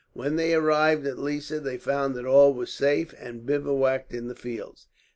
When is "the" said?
4.29-4.35